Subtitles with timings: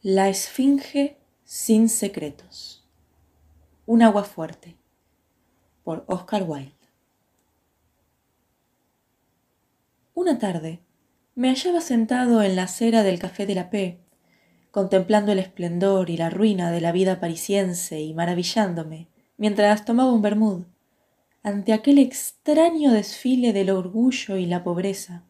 [0.00, 2.86] La Esfinge sin secretos.
[3.84, 4.76] Un agua fuerte.
[5.82, 6.70] Por Oscar Wilde.
[10.14, 10.78] Una tarde
[11.34, 13.98] me hallaba sentado en la acera del Café de la P,
[14.70, 20.22] contemplando el esplendor y la ruina de la vida parisiense y maravillándome, mientras tomaba un
[20.22, 20.62] bermud,
[21.42, 25.24] ante aquel extraño desfile del orgullo y la pobreza,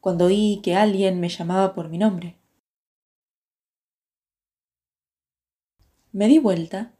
[0.00, 2.38] cuando oí que alguien me llamaba por mi nombre.
[6.14, 6.92] Me di vuelta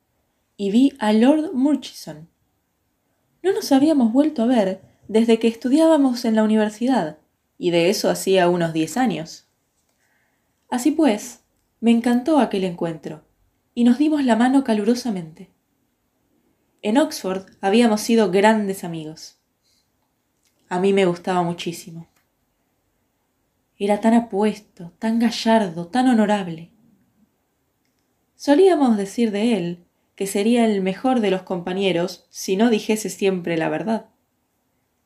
[0.57, 2.29] y vi a Lord Murchison.
[3.45, 7.19] No nos habíamos vuelto a ver desde que estudiábamos en la universidad,
[7.57, 9.47] y de eso hacía unos diez años.
[10.69, 11.45] Así pues,
[11.79, 13.25] me encantó aquel encuentro,
[13.73, 15.49] y nos dimos la mano calurosamente.
[16.83, 19.39] En Oxford habíamos sido grandes amigos.
[20.69, 22.09] A mí me gustaba muchísimo.
[23.79, 26.74] Era tan apuesto, tan gallardo, tan honorable.
[28.37, 29.85] Solíamos decir de él
[30.17, 34.07] que sería el mejor de los compañeros si no dijese siempre la verdad.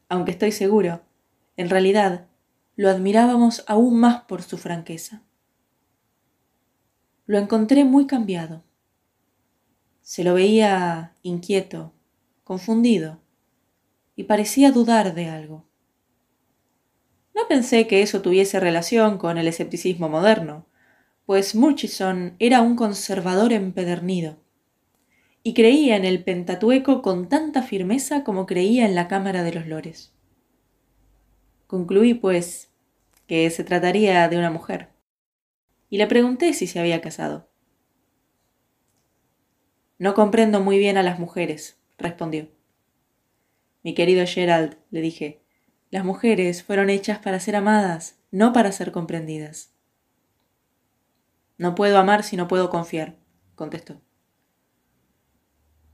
[0.08, 1.02] Aunque estoy seguro,
[1.56, 2.26] en realidad,
[2.76, 5.22] lo admirábamos aún más por su franqueza.
[7.26, 8.62] Lo encontré muy cambiado.
[10.00, 11.92] Se lo veía inquieto,
[12.44, 13.20] confundido,
[14.16, 15.66] y parecía dudar de algo.
[17.34, 20.64] No pensé que eso tuviese relación con el escepticismo moderno,
[21.28, 24.38] pues Murchison era un conservador empedernido,
[25.42, 29.66] y creía en el Pentateuco con tanta firmeza como creía en la Cámara de los
[29.66, 30.14] Lores.
[31.66, 32.70] Concluí, pues,
[33.26, 34.88] que se trataría de una mujer,
[35.90, 37.50] y le pregunté si se había casado.
[39.98, 42.48] No comprendo muy bien a las mujeres, respondió.
[43.82, 45.42] Mi querido Gerald, le dije,
[45.90, 49.74] las mujeres fueron hechas para ser amadas, no para ser comprendidas.
[51.58, 53.16] No puedo amar si no puedo confiar,
[53.56, 54.00] contestó.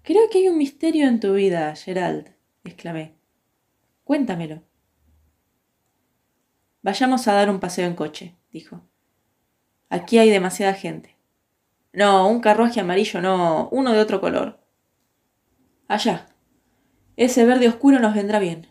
[0.03, 3.15] Creo que hay un misterio en tu vida, Gerald, exclamé.
[4.05, 4.63] Cuéntamelo.
[6.83, 8.83] Vayamos a dar un paseo en coche, dijo.
[9.89, 11.17] Aquí hay demasiada gente.
[11.95, 14.61] No, un carruaje amarillo no, uno de otro color.
[15.89, 16.27] Allá.
[17.17, 18.67] Ese verde oscuro nos vendrá bien.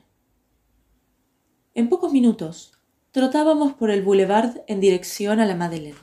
[1.73, 2.73] En pocos minutos
[3.11, 5.97] trotábamos por el boulevard en dirección a la Madeleine.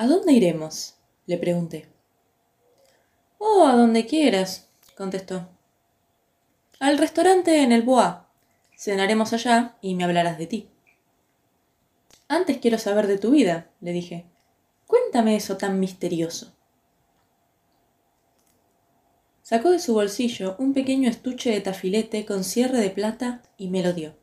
[0.00, 0.94] ¿A dónde iremos?
[1.26, 1.86] le pregunté.
[3.36, 5.46] Oh, a donde quieras, contestó.
[6.78, 8.14] Al restaurante en el Bois.
[8.78, 10.70] Cenaremos allá y me hablarás de ti.
[12.28, 14.24] Antes quiero saber de tu vida, le dije.
[14.86, 16.54] Cuéntame eso tan misterioso.
[19.42, 23.82] Sacó de su bolsillo un pequeño estuche de tafilete con cierre de plata y me
[23.82, 24.16] lo dio.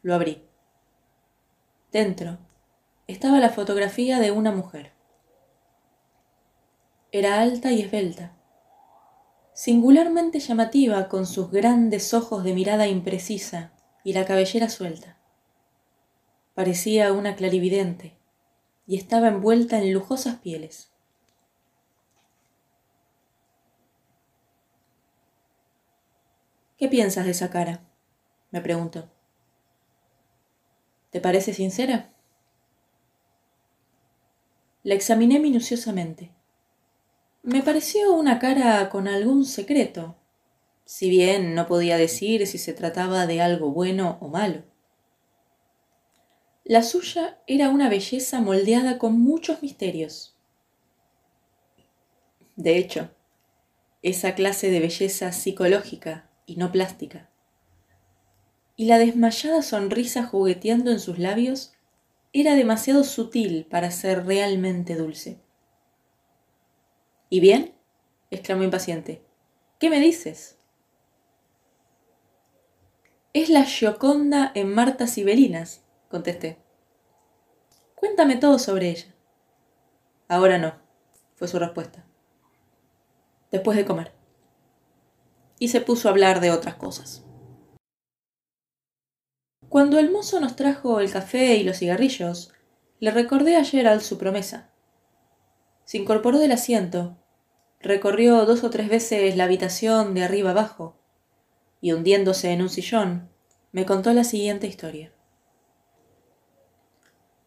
[0.00, 0.42] Lo abrí.
[1.92, 2.38] Dentro
[3.06, 4.92] estaba la fotografía de una mujer.
[7.12, 8.32] Era alta y esbelta,
[9.52, 13.72] singularmente llamativa con sus grandes ojos de mirada imprecisa
[14.04, 15.18] y la cabellera suelta.
[16.54, 18.16] Parecía una clarividente
[18.86, 20.90] y estaba envuelta en lujosas pieles.
[26.78, 27.80] ¿Qué piensas de esa cara?
[28.50, 29.10] me preguntó.
[31.10, 32.13] ¿Te parece sincera?
[34.84, 36.30] La examiné minuciosamente.
[37.42, 40.18] Me pareció una cara con algún secreto,
[40.84, 44.62] si bien no podía decir si se trataba de algo bueno o malo.
[46.64, 50.36] La suya era una belleza moldeada con muchos misterios.
[52.54, 53.10] De hecho,
[54.02, 57.30] esa clase de belleza psicológica y no plástica.
[58.76, 61.73] Y la desmayada sonrisa jugueteando en sus labios
[62.36, 65.40] era demasiado sutil para ser realmente dulce.
[67.30, 67.76] ¿Y bien?
[68.30, 69.24] exclamó impaciente.
[69.78, 70.58] ¿Qué me dices?
[73.32, 76.58] Es la Gioconda en Martas Sibelinas, contesté.
[77.94, 79.14] Cuéntame todo sobre ella.
[80.26, 80.74] Ahora no,
[81.36, 82.04] fue su respuesta.
[83.52, 84.12] Después de comer.
[85.60, 87.23] Y se puso a hablar de otras cosas.
[89.74, 92.52] Cuando el mozo nos trajo el café y los cigarrillos,
[93.00, 94.70] le recordé a Gerald su promesa.
[95.84, 97.16] Se incorporó del asiento,
[97.80, 100.94] recorrió dos o tres veces la habitación de arriba abajo,
[101.80, 103.28] y hundiéndose en un sillón,
[103.72, 105.12] me contó la siguiente historia.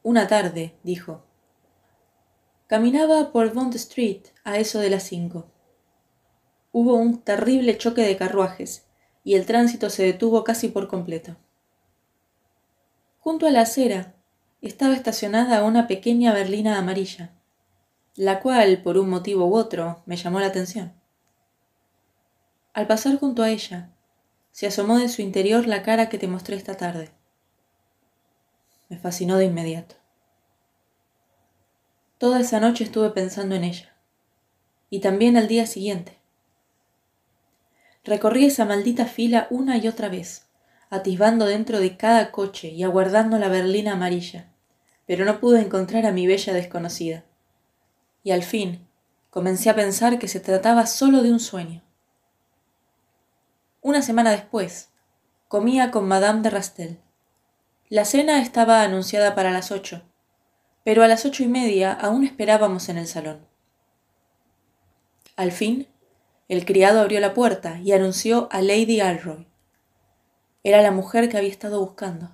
[0.03, 1.23] Una tarde, dijo,
[2.67, 5.49] caminaba por Bond Street a eso de las cinco.
[6.73, 8.85] Hubo un terrible choque de carruajes
[9.23, 11.37] y el tránsito se detuvo casi por completo.
[13.27, 14.13] Junto a la acera
[14.61, 17.33] estaba estacionada una pequeña berlina amarilla,
[18.15, 20.93] la cual, por un motivo u otro, me llamó la atención.
[22.71, 23.89] Al pasar junto a ella,
[24.51, 27.11] se asomó de su interior la cara que te mostré esta tarde.
[28.87, 29.95] Me fascinó de inmediato.
[32.19, 33.93] Toda esa noche estuve pensando en ella,
[34.89, 36.17] y también al día siguiente.
[38.05, 40.46] Recorrí esa maldita fila una y otra vez,
[40.89, 44.51] atisbando dentro de cada coche y aguardando la berlina amarilla,
[45.05, 47.23] pero no pude encontrar a mi bella desconocida.
[48.23, 48.87] Y al fin
[49.29, 51.81] comencé a pensar que se trataba solo de un sueño.
[53.81, 54.89] Una semana después,
[55.47, 56.99] comía con Madame de Rastel.
[57.89, 60.03] La cena estaba anunciada para las ocho,
[60.83, 63.45] pero a las ocho y media aún esperábamos en el salón.
[65.35, 65.87] Al fin,
[66.49, 69.47] el criado abrió la puerta y anunció a Lady Alroy.
[70.67, 72.29] Era la mujer que había estado buscando.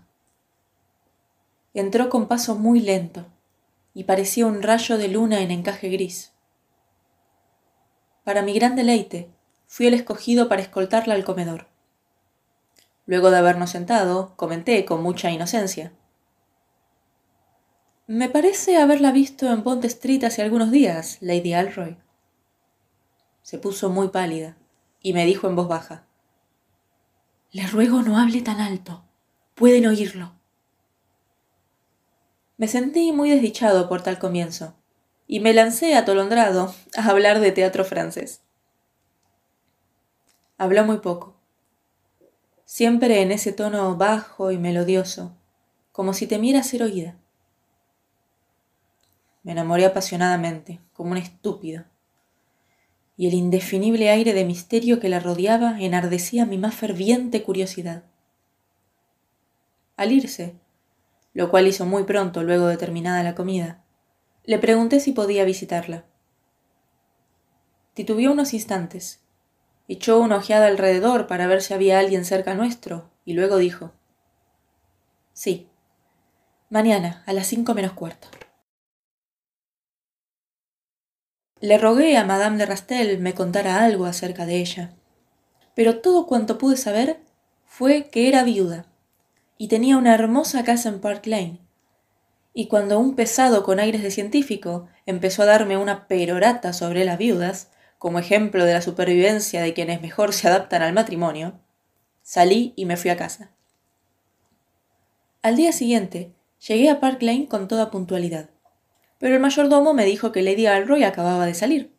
[1.76, 3.28] Entró con paso muy lento
[3.94, 6.34] y parecía un rayo de luna en encaje gris.
[8.24, 9.30] Para mi gran deleite,
[9.68, 11.68] fui el escogido para escoltarla al comedor.
[13.06, 15.94] Luego de habernos sentado, comenté con mucha inocencia.
[18.08, 21.98] Me parece haberla visto en Pont Street hace algunos días, Lady Alroy.
[23.44, 24.58] Se puso muy pálida
[25.04, 26.08] y me dijo en voz baja.
[27.54, 29.04] Le ruego no hable tan alto.
[29.54, 30.32] Pueden oírlo.
[32.58, 34.74] Me sentí muy desdichado por tal comienzo,
[35.28, 38.42] y me lancé atolondrado a hablar de teatro francés.
[40.58, 41.36] Habló muy poco,
[42.66, 45.38] siempre en ese tono bajo y melodioso,
[45.92, 47.18] como si temiera ser oída.
[49.44, 51.86] Me enamoré apasionadamente, como un estúpido
[53.15, 58.04] y el indefinible aire de misterio que la rodeaba enardecía mi más ferviente curiosidad.
[59.95, 60.56] Al irse,
[61.33, 63.83] lo cual hizo muy pronto luego de terminada la comida,
[64.44, 66.06] le pregunté si podía visitarla.
[67.94, 69.21] Titubió unos instantes,
[69.88, 73.92] echó una ojeada alrededor para ver si había alguien cerca nuestro, y luego dijo
[75.33, 75.68] Sí,
[76.69, 78.27] mañana a las cinco menos cuarto.
[81.63, 84.92] Le rogué a Madame de Rastel me contara algo acerca de ella,
[85.74, 87.21] pero todo cuanto pude saber
[87.65, 88.86] fue que era viuda
[89.57, 91.62] y tenía una hermosa casa en Park Lane.
[92.54, 97.18] Y cuando un pesado con aires de científico empezó a darme una perorata sobre las
[97.18, 101.62] viudas, como ejemplo de la supervivencia de quienes mejor se adaptan al matrimonio,
[102.24, 103.51] salí y me fui a casa.
[105.42, 106.33] Al día siguiente
[106.68, 108.50] llegué a Park Lane con toda puntualidad
[109.24, 111.96] pero el mayordomo me dijo que Lady Alroy acababa de salir.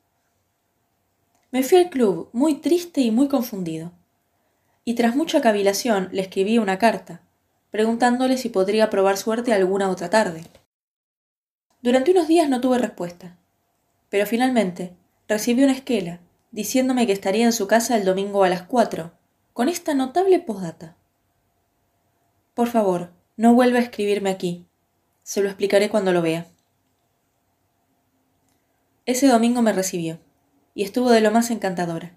[1.53, 3.93] Me fui al club muy triste y muy confundido,
[4.85, 7.23] y tras mucha cavilación le escribí una carta,
[7.71, 10.44] preguntándole si podría probar suerte alguna otra tarde.
[11.81, 13.38] Durante unos días no tuve respuesta,
[14.11, 14.93] pero finalmente
[15.26, 19.12] recibí una esquela diciéndome que estaría en su casa el domingo a las cuatro,
[19.55, 20.99] con esta notable postdata.
[22.53, 24.67] Por favor, no vuelva a escribirme aquí.
[25.23, 26.49] Se lo explicaré cuando lo vea.
[29.06, 30.19] Ese domingo me recibió,
[30.75, 32.17] y estuvo de lo más encantadora.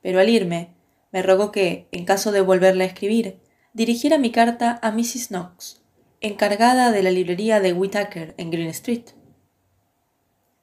[0.00, 0.74] Pero al irme,
[1.12, 3.40] me rogó que, en caso de volverle a escribir,
[3.74, 5.28] dirigiera mi carta a Mrs.
[5.28, 5.82] Knox,
[6.20, 9.04] encargada de la librería de Whitaker en Green Street.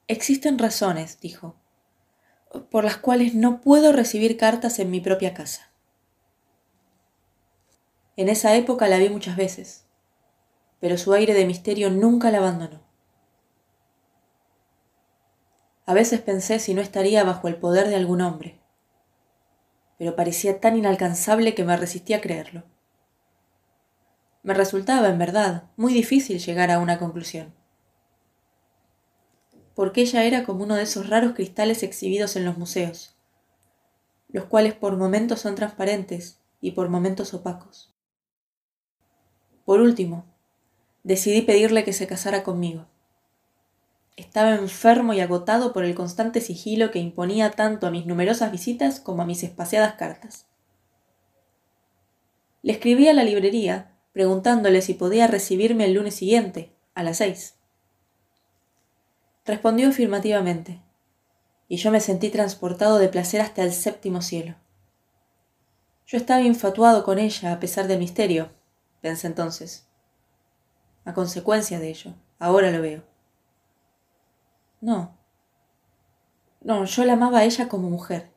[0.08, 1.56] Existen razones, dijo,
[2.72, 5.72] por las cuales no puedo recibir cartas en mi propia casa.
[8.18, 9.86] En esa época la vi muchas veces,
[10.80, 12.81] pero su aire de misterio nunca la abandonó.
[15.92, 18.58] A veces pensé si no estaría bajo el poder de algún hombre,
[19.98, 22.64] pero parecía tan inalcanzable que me resistí a creerlo.
[24.42, 27.54] Me resultaba, en verdad, muy difícil llegar a una conclusión.
[29.76, 33.18] Porque ella era como uno de esos raros cristales exhibidos en los museos,
[34.30, 37.94] los cuales por momentos son transparentes y por momentos opacos.
[39.66, 40.24] Por último,
[41.04, 42.91] decidí pedirle que se casara conmigo.
[44.18, 49.00] Estaba enfermo y agotado por el constante sigilo que imponía tanto a mis numerosas visitas
[49.00, 50.46] como a mis espaciadas cartas.
[52.62, 57.56] Le escribí a la librería preguntándole si podía recibirme el lunes siguiente, a las seis.
[59.46, 60.82] Respondió afirmativamente,
[61.68, 64.56] y yo me sentí transportado de placer hasta el séptimo cielo.
[66.06, 68.50] Yo estaba infatuado con ella a pesar del misterio,
[69.00, 69.88] pensé entonces.
[71.06, 73.11] A consecuencia de ello, ahora lo veo.
[74.82, 75.16] No.
[76.60, 78.32] No, yo la amaba a ella como mujer.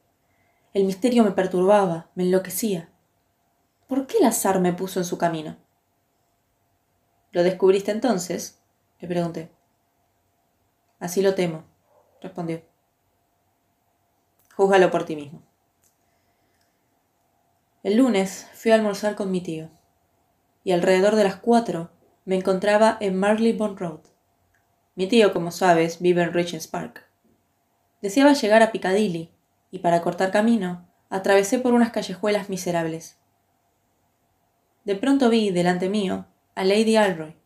[0.75, 2.91] El misterio me perturbaba, me enloquecía.
[3.87, 5.57] ¿Por qué el azar me puso en su camino?
[7.33, 8.61] ¿Lo descubriste entonces?
[9.01, 9.51] le pregunté.
[11.01, 11.65] Así lo temo,
[12.21, 12.63] respondió.
[14.55, 15.43] Júzgalo por ti mismo.
[17.83, 19.69] El lunes fui a almorzar con mi tío,
[20.63, 21.91] y alrededor de las cuatro
[22.25, 24.14] me encontraba en Marylebone Road.
[24.97, 27.05] Mi tío, como sabes, vive en Regent's Park.
[28.01, 29.33] Deseaba llegar a Piccadilly,
[29.71, 33.19] y para cortar camino, atravesé por unas callejuelas miserables.
[34.85, 37.37] De pronto vi, delante mío, a Lady Alroy,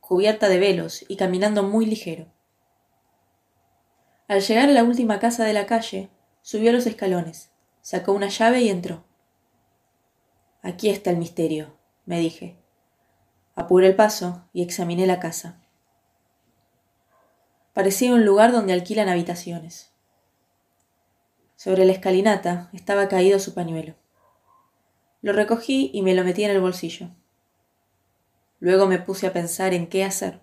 [0.00, 2.26] cubierta de velos y caminando muy ligero.
[4.28, 6.10] Al llegar a la última casa de la calle,
[6.42, 9.04] subió los escalones, sacó una llave y entró.
[10.62, 12.56] Aquí está el misterio, me dije.
[13.54, 15.62] Apuré el paso y examiné la casa.
[17.78, 19.92] Parecía un lugar donde alquilan habitaciones.
[21.54, 23.94] Sobre la escalinata estaba caído su pañuelo.
[25.22, 27.10] Lo recogí y me lo metí en el bolsillo.
[28.58, 30.40] Luego me puse a pensar en qué hacer.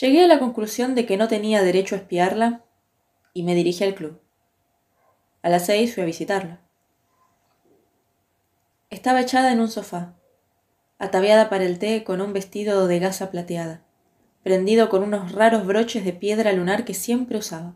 [0.00, 2.64] Llegué a la conclusión de que no tenía derecho a espiarla
[3.34, 4.22] y me dirigí al club.
[5.42, 6.60] A las seis fui a visitarla.
[8.88, 10.14] Estaba echada en un sofá,
[10.98, 13.84] ataviada para el té con un vestido de gasa plateada,
[14.42, 17.74] prendido con unos raros broches de piedra lunar que siempre usaba.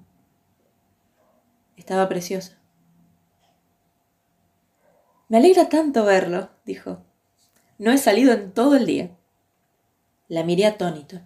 [1.76, 2.58] Estaba preciosa.
[5.28, 7.02] Me alegra tanto verlo, dijo.
[7.78, 9.10] No he salido en todo el día.
[10.28, 11.20] La miré atónito,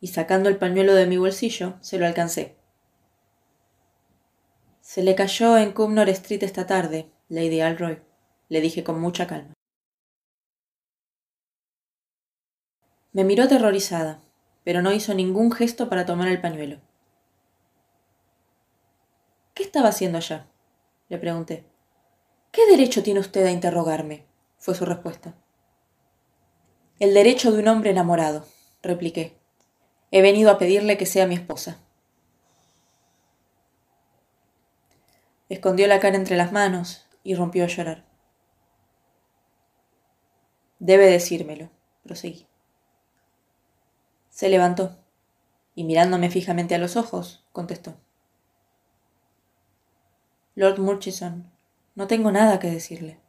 [0.00, 2.56] y sacando el pañuelo de mi bolsillo, se lo alcancé.
[4.80, 8.02] Se le cayó en Cumnor Street esta tarde, Lady Alroy,
[8.50, 9.54] le dije con mucha calma.
[13.12, 14.23] Me miró aterrorizada,
[14.64, 16.80] pero no hizo ningún gesto para tomar el pañuelo.
[19.54, 20.48] ¿Qué estaba haciendo allá?
[21.08, 21.64] le pregunté.
[22.50, 24.26] ¿Qué derecho tiene usted a interrogarme?
[24.58, 25.34] fue su respuesta.
[26.98, 28.46] El derecho de un hombre enamorado,
[28.82, 29.36] repliqué.
[30.10, 31.78] He venido a pedirle que sea mi esposa.
[35.48, 38.04] Escondió la cara entre las manos y rompió a llorar.
[40.78, 41.70] Debe decírmelo,
[42.02, 42.46] proseguí.
[44.34, 44.96] Se levantó
[45.76, 47.94] y mirándome fijamente a los ojos, contestó.
[50.56, 51.52] Lord Murchison,
[51.94, 53.20] no tengo nada que decirle.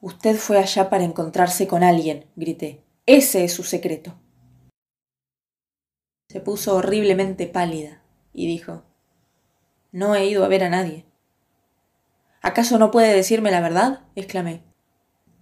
[0.00, 2.84] Usted fue allá para encontrarse con alguien, grité.
[3.04, 4.14] Ese es su secreto.
[6.28, 8.84] Se puso horriblemente pálida y dijo
[9.90, 11.04] No he ido a ver a nadie.
[12.42, 14.04] ¿Acaso no puede decirme la verdad?
[14.14, 14.62] exclamé.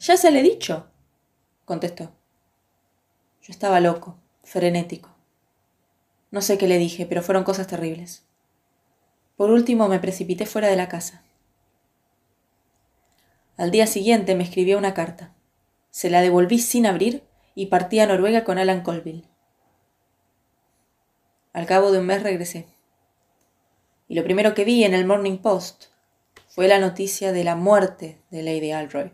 [0.01, 0.91] Ya se le he dicho,
[1.67, 2.17] contestó.
[3.47, 5.15] Yo estaba loco, frenético.
[6.33, 8.25] No sé qué le dije, pero fueron cosas terribles.
[9.37, 11.23] Por último me precipité fuera de la casa.
[13.57, 15.33] Al día siguiente me escribió una carta.
[15.91, 17.23] Se la devolví sin abrir
[17.55, 19.29] y partí a Noruega con Alan Colville.
[21.53, 22.67] Al cabo de un mes regresé.
[24.09, 25.85] Y lo primero que vi en el Morning Post
[26.49, 29.13] fue la noticia de la muerte de Lady Alroy.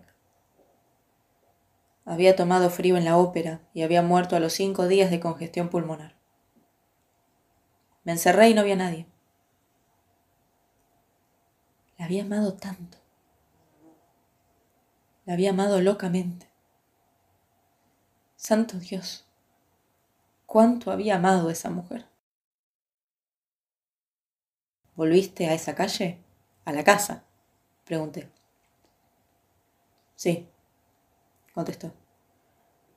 [2.05, 5.69] Había tomado frío en la ópera y había muerto a los cinco días de congestión
[5.69, 6.17] pulmonar.
[8.05, 9.07] Me encerré y no vi a nadie.
[11.99, 12.99] La había amado tanto.
[15.25, 16.51] La había amado locamente.
[18.35, 19.25] Santo Dios,
[20.47, 22.07] cuánto había amado a esa mujer.
[24.97, 26.19] ¿Volviste a esa calle?
[26.65, 27.25] ¿A la casa?
[27.85, 28.29] Pregunté.
[30.17, 30.49] Sí,
[31.53, 31.93] contestó.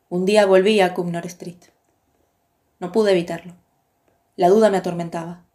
[0.09, 1.59] Un día volví a Cumnor Street.
[2.79, 3.53] No pude evitarlo.
[4.35, 5.45] La duda me atormentaba.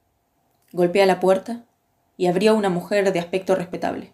[0.72, 1.64] Golpeé a la puerta
[2.16, 4.12] y abrió una mujer de aspecto respetable.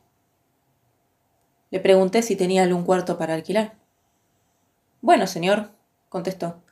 [1.70, 3.74] Le pregunté si tenía algún cuarto para alquilar.
[5.00, 5.70] Bueno, señor,
[6.08, 6.62] contestó.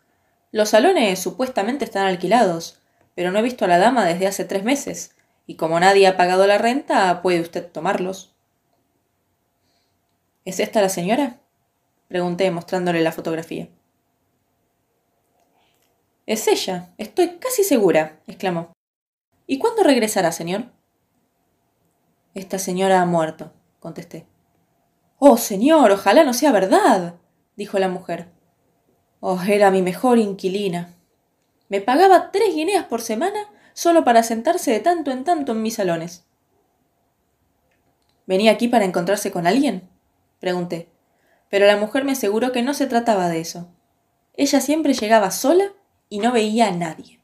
[0.53, 2.81] Los salones supuestamente están alquilados,
[3.15, 5.17] pero no he visto a la dama desde hace tres meses,
[5.47, 8.35] y como nadie ha pagado la renta, puede usted tomarlos.
[10.45, 11.41] ¿Es esta la señora?
[12.09, 13.69] Pregunté mostrándole la fotografía.
[16.27, 18.73] Es ella, estoy casi segura, exclamó.
[19.47, 20.73] ¿Y cuándo regresará, señor?
[22.35, 24.27] Esta señora ha muerto, contesté.
[25.19, 27.17] Oh, señor, ojalá no sea verdad,
[27.57, 28.29] dijo la mujer.
[29.21, 30.95] Oh, era mi mejor inquilina.
[31.69, 35.75] Me pagaba tres guineas por semana solo para sentarse de tanto en tanto en mis
[35.75, 36.25] salones.
[38.27, 39.89] ¿Venía aquí para encontrarse con alguien?
[40.41, 40.89] pregunté,
[41.51, 43.69] pero la mujer me aseguró que no se trataba de eso.
[44.35, 45.73] Ella siempre llegaba sola
[46.09, 47.21] y no veía a nadie.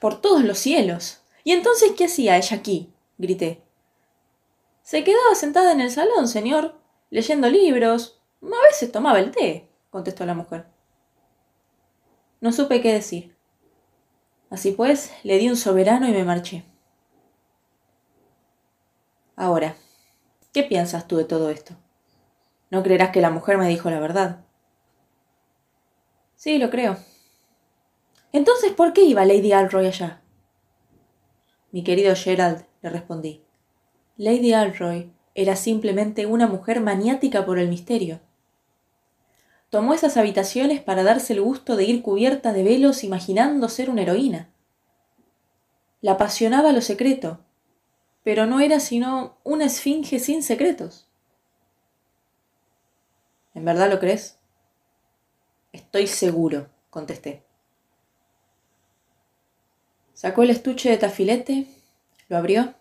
[0.00, 1.22] Por todos los cielos.
[1.44, 2.92] ¿Y entonces qué hacía ella aquí?
[3.18, 3.62] grité.
[4.82, 6.78] Se quedaba sentada en el salón, señor,
[7.10, 10.66] leyendo libros, A veces tomaba el té, contestó la mujer.
[12.40, 13.36] No supe qué decir.
[14.50, 16.64] Así pues, le di un soberano y me marché.
[19.34, 19.76] Ahora,
[20.52, 21.74] ¿qué piensas tú de todo esto?
[22.70, 24.44] No creerás que la mujer me dijo la verdad.
[26.34, 26.96] Sí, lo creo.
[28.32, 30.20] Entonces, ¿por qué iba Lady Alroy allá?
[31.72, 33.42] Mi querido Gerald, le respondí,
[34.16, 38.20] Lady Alroy era simplemente una mujer maniática por el misterio.
[39.68, 44.02] Tomó esas habitaciones para darse el gusto de ir cubierta de velos imaginando ser una
[44.02, 44.48] heroína.
[46.00, 47.40] La apasionaba lo secreto,
[48.22, 51.05] pero no era sino una esfinge sin secretos.
[53.56, 54.38] ¿En verdad lo crees?
[55.72, 57.42] Estoy seguro, contesté.
[60.12, 61.66] Sacó el estuche de tafilete,
[62.28, 62.74] lo abrió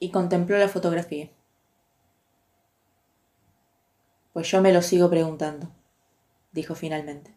[0.00, 1.30] y contempló la fotografía.
[4.34, 5.70] Pues yo me lo sigo preguntando,
[6.52, 7.34] dijo finalmente.